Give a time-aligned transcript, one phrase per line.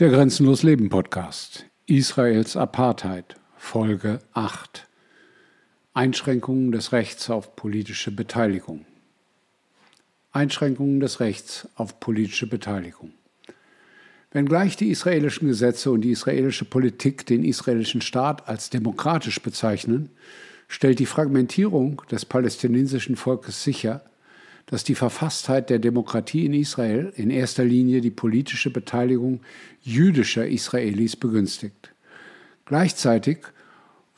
[0.00, 1.64] Der Grenzenlos Leben Podcast.
[1.86, 3.34] Israels Apartheid.
[3.56, 4.86] Folge 8.
[5.92, 8.86] Einschränkungen des Rechts auf politische Beteiligung.
[10.30, 13.10] Einschränkungen des Rechts auf politische Beteiligung.
[14.30, 20.10] Wenngleich die israelischen Gesetze und die israelische Politik den israelischen Staat als demokratisch bezeichnen,
[20.68, 24.04] stellt die Fragmentierung des palästinensischen Volkes sicher,
[24.68, 29.40] dass die Verfasstheit der Demokratie in Israel in erster Linie die politische Beteiligung
[29.82, 31.94] jüdischer Israelis begünstigt.
[32.66, 33.38] Gleichzeitig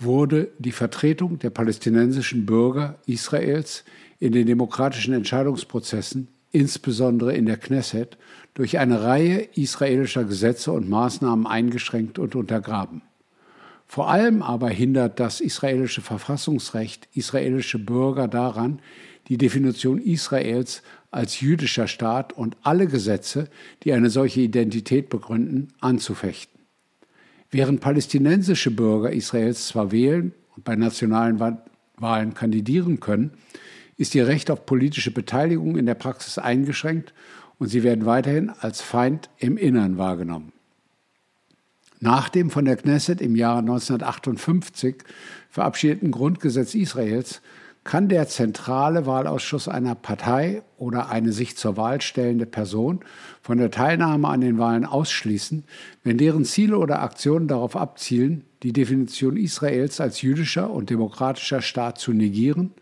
[0.00, 3.84] wurde die Vertretung der palästinensischen Bürger Israels
[4.18, 8.18] in den demokratischen Entscheidungsprozessen, insbesondere in der Knesset,
[8.54, 13.02] durch eine Reihe israelischer Gesetze und Maßnahmen eingeschränkt und untergraben.
[13.86, 18.80] Vor allem aber hindert das israelische Verfassungsrecht israelische Bürger daran,
[19.30, 23.48] die Definition Israels als jüdischer Staat und alle Gesetze,
[23.84, 26.60] die eine solche Identität begründen, anzufechten.
[27.50, 31.40] Während palästinensische Bürger Israels zwar wählen und bei nationalen
[31.96, 33.30] Wahlen kandidieren können,
[33.96, 37.14] ist ihr Recht auf politische Beteiligung in der Praxis eingeschränkt
[37.58, 40.52] und sie werden weiterhin als Feind im Innern wahrgenommen.
[42.00, 44.96] Nach dem von der Knesset im Jahre 1958
[45.50, 47.42] verabschiedeten Grundgesetz Israels
[47.84, 53.00] kann der zentrale Wahlausschuss einer Partei oder eine sich zur Wahl stellende Person
[53.42, 55.64] von der Teilnahme an den Wahlen ausschließen,
[56.04, 61.98] wenn deren Ziele oder Aktionen darauf abzielen, die Definition Israels als jüdischer und demokratischer Staat
[61.98, 62.72] zu negieren,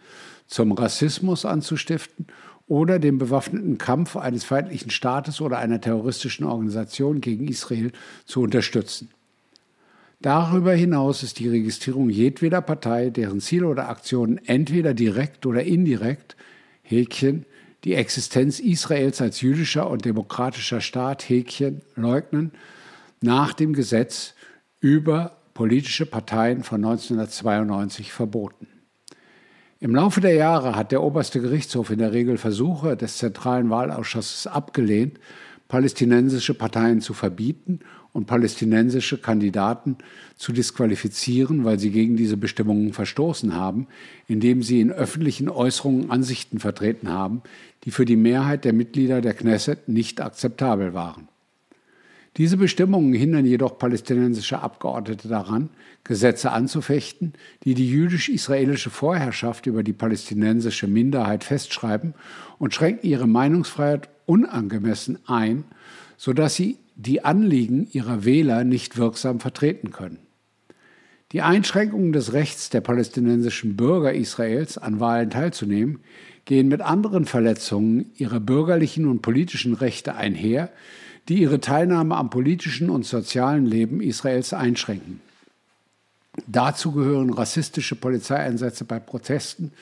[0.46, 2.26] zum Rassismus anzustiften
[2.66, 7.92] oder den bewaffneten Kampf eines feindlichen Staates oder einer terroristischen Organisation gegen Israel
[8.26, 9.10] zu unterstützen.
[10.20, 16.36] Darüber hinaus ist die Registrierung jedweder Partei, deren Ziele oder Aktionen entweder direkt oder indirekt
[16.82, 17.44] Häkchen
[17.84, 22.50] die Existenz Israels als jüdischer und demokratischer Staat Häkchen leugnen,
[23.20, 24.34] nach dem Gesetz
[24.80, 28.66] über politische Parteien von 1992 verboten.
[29.80, 34.48] Im Laufe der Jahre hat der oberste Gerichtshof in der Regel Versuche des Zentralen Wahlausschusses
[34.48, 35.20] abgelehnt,
[35.68, 37.80] palästinensische Parteien zu verbieten
[38.12, 39.98] und palästinensische Kandidaten
[40.36, 43.86] zu disqualifizieren, weil sie gegen diese Bestimmungen verstoßen haben,
[44.26, 47.42] indem sie in öffentlichen Äußerungen Ansichten vertreten haben,
[47.84, 51.28] die für die Mehrheit der Mitglieder der Knesset nicht akzeptabel waren.
[52.38, 55.70] Diese Bestimmungen hindern jedoch palästinensische Abgeordnete daran,
[56.04, 57.32] Gesetze anzufechten,
[57.64, 62.14] die die jüdisch-israelische Vorherrschaft über die palästinensische Minderheit festschreiben
[62.58, 65.64] und schränken ihre Meinungsfreiheit unangemessen ein,
[66.16, 70.18] sodass sie die Anliegen ihrer Wähler nicht wirksam vertreten können.
[71.32, 76.00] Die Einschränkungen des Rechts der palästinensischen Bürger Israels an Wahlen teilzunehmen
[76.44, 80.70] gehen mit anderen Verletzungen ihrer bürgerlichen und politischen Rechte einher,
[81.28, 85.20] die ihre Teilnahme am politischen und sozialen Leben Israels einschränken.
[86.46, 89.72] Dazu gehören rassistische Polizeieinsätze bei Protesten,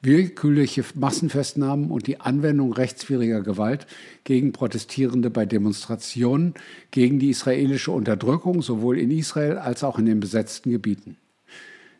[0.00, 3.86] willkürliche Massenfestnahmen und die Anwendung rechtswidriger Gewalt
[4.24, 6.54] gegen Protestierende bei Demonstrationen
[6.90, 11.16] gegen die israelische Unterdrückung sowohl in Israel als auch in den besetzten Gebieten.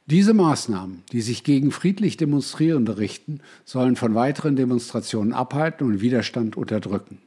[0.06, 6.56] Diese Maßnahmen, die sich gegen friedlich Demonstrierende richten, sollen von weiteren Demonstrationen abhalten und Widerstand
[6.56, 7.18] unterdrücken.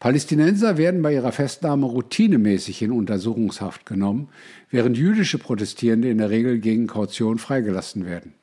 [0.00, 4.28] Palästinenser werden bei ihrer Festnahme routinemäßig in Untersuchungshaft genommen,
[4.70, 8.34] während jüdische Protestierende in der Regel gegen Kaution freigelassen werden.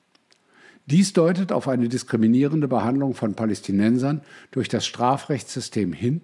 [0.85, 4.21] Dies deutet auf eine diskriminierende Behandlung von Palästinensern
[4.51, 6.21] durch das Strafrechtssystem hin,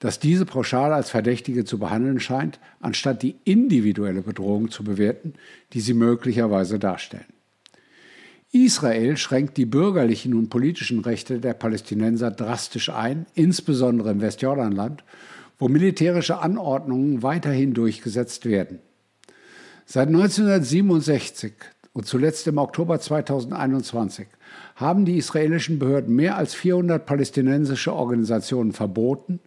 [0.00, 5.34] das diese pauschal als Verdächtige zu behandeln scheint, anstatt die individuelle Bedrohung zu bewerten,
[5.72, 7.33] die sie möglicherweise darstellen.
[8.54, 15.02] Israel schränkt die bürgerlichen und politischen Rechte der Palästinenser drastisch ein, insbesondere im Westjordanland,
[15.58, 18.78] wo militärische Anordnungen weiterhin durchgesetzt werden.
[19.86, 21.52] Seit 1967
[21.92, 24.28] und zuletzt im Oktober 2021
[24.76, 29.40] haben die israelischen Behörden mehr als 400 palästinensische Organisationen verboten,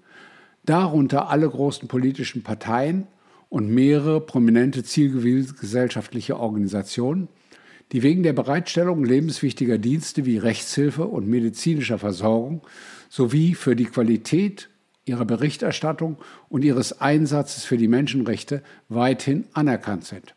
[0.66, 3.08] darunter alle großen politischen Parteien
[3.48, 7.30] und mehrere prominente zivilgesellschaftliche Organisationen,
[7.92, 12.62] die wegen der Bereitstellung lebenswichtiger Dienste wie Rechtshilfe und medizinischer Versorgung
[13.10, 14.70] sowie für die Qualität
[15.06, 16.18] ihrer Berichterstattung
[16.50, 20.36] und ihres Einsatzes für die Menschenrechte weithin anerkannt sind.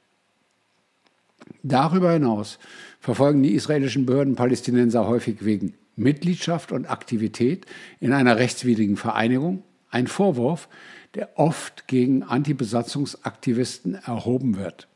[1.62, 2.58] Darüber hinaus
[3.00, 7.66] verfolgen die israelischen Behörden Palästinenser häufig wegen Mitgliedschaft und Aktivität
[7.98, 10.68] in einer rechtswidrigen Vereinigung, ein Vorwurf,
[11.14, 14.86] der oft gegen Antibesatzungsaktivisten erhoben wird.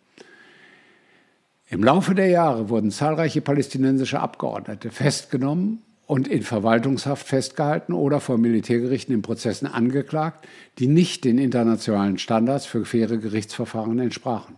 [1.70, 8.36] Im Laufe der Jahre wurden zahlreiche palästinensische Abgeordnete festgenommen und in Verwaltungshaft festgehalten oder vor
[8.36, 10.46] Militärgerichten in Prozessen angeklagt,
[10.78, 14.56] die nicht den internationalen Standards für faire Gerichtsverfahren entsprachen.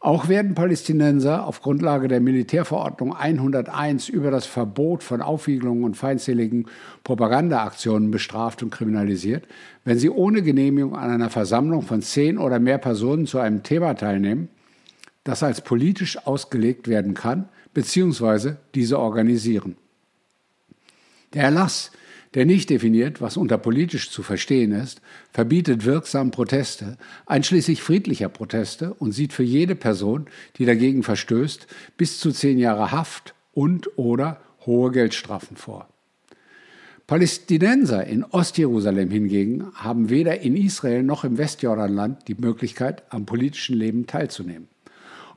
[0.00, 6.66] Auch werden Palästinenser auf Grundlage der Militärverordnung 101 über das Verbot von Aufwiegelungen und feindseligen
[7.02, 9.48] Propagandaaktionen bestraft und kriminalisiert,
[9.84, 13.94] wenn sie ohne Genehmigung an einer Versammlung von zehn oder mehr Personen zu einem Thema
[13.94, 14.50] teilnehmen,
[15.28, 18.54] das als politisch ausgelegt werden kann, bzw.
[18.74, 19.76] diese organisieren.
[21.34, 21.92] Der Erlass
[22.34, 25.00] der nicht definiert, was unter politisch zu verstehen ist,
[25.32, 30.26] verbietet wirksam Proteste, einschließlich friedlicher Proteste und sieht für jede Person,
[30.56, 31.66] die dagegen verstößt,
[31.96, 35.88] bis zu zehn Jahre Haft und oder hohe Geldstrafen vor.
[37.06, 43.76] Palästinenser in Ostjerusalem hingegen haben weder in Israel noch im Westjordanland die Möglichkeit, am politischen
[43.76, 44.68] Leben teilzunehmen.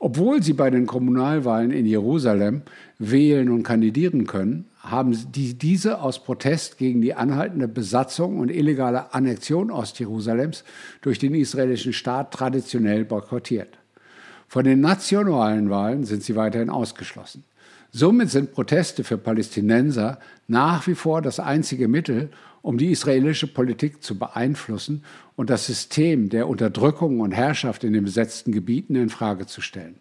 [0.04, 2.62] Obwohl sie bei den Kommunalwahlen in Jerusalem
[2.98, 9.14] wählen und kandidieren können, haben die, diese aus Protest gegen die anhaltende Besatzung und illegale
[9.14, 10.64] Annexion Ostjerusalems
[11.02, 13.78] durch den israelischen Staat traditionell boykottiert.
[14.48, 17.44] Von den nationalen Wahlen sind sie weiterhin ausgeschlossen.
[17.92, 22.30] Somit sind Proteste für Palästinenser nach wie vor das einzige Mittel,
[22.62, 25.04] um die israelische Politik zu beeinflussen
[25.36, 29.96] und das System der Unterdrückung und Herrschaft in den besetzten Gebieten in Frage zu stellen.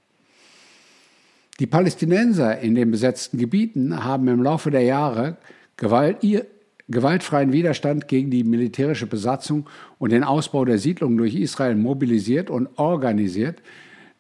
[1.60, 5.38] Die Palästinenser in den besetzten Gebieten haben im Laufe der Jahre
[5.78, 6.46] Gewalt, ihr,
[6.88, 9.68] gewaltfreien Widerstand gegen die militärische Besatzung
[9.98, 13.62] und den Ausbau der Siedlungen durch Israel mobilisiert und organisiert,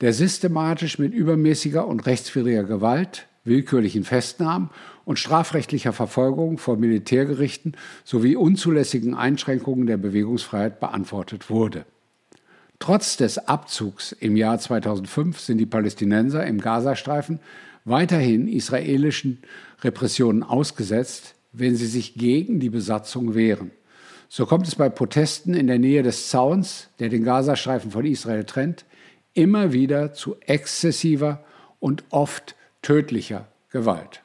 [0.02, 4.70] der systematisch mit übermäßiger und rechtswidriger Gewalt, willkürlichen Festnahmen
[5.06, 11.86] und strafrechtlicher Verfolgung vor Militärgerichten sowie unzulässigen Einschränkungen der Bewegungsfreiheit beantwortet wurde.
[12.80, 17.40] Trotz des Abzugs im Jahr 2005 sind die Palästinenser im Gazastreifen
[17.86, 19.40] weiterhin israelischen
[19.82, 23.72] Repressionen ausgesetzt, wenn sie sich gegen die Besatzung wehren.
[24.30, 28.46] So kommt es bei Protesten in der Nähe des Zauns, der den Gazastreifen von Israel
[28.46, 28.86] trennt,
[29.34, 31.44] immer wieder zu exzessiver
[31.80, 34.24] und oft tödlicher Gewalt.